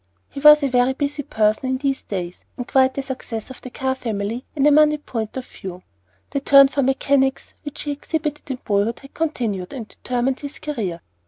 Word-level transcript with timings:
He 0.31 0.39
was 0.39 0.63
a 0.63 0.67
very 0.67 0.93
busy 0.93 1.21
person 1.21 1.67
in 1.69 1.77
these 1.77 2.01
days, 2.01 2.43
and 2.57 2.67
quite 2.67 2.95
the 2.95 3.03
success 3.03 3.51
of 3.51 3.61
the 3.61 3.69
Carr 3.69 3.93
family 3.93 4.45
in 4.55 4.65
a 4.65 4.71
moneyed 4.71 5.05
point 5.05 5.37
of 5.37 5.45
view. 5.45 5.83
The 6.31 6.39
turn 6.39 6.69
for 6.69 6.81
mechanics 6.81 7.53
which 7.61 7.83
he 7.83 7.91
exhibited 7.91 8.49
in 8.49 8.57
boyhood 8.65 9.01
had 9.01 9.13
continued, 9.13 9.73
and 9.73 9.87
determined 9.87 10.39
his 10.39 10.57
career. 10.57 11.01